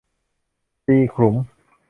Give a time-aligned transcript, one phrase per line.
[0.85, 1.35] ตีขลุม